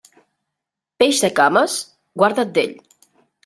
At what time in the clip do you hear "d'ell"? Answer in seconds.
2.59-2.77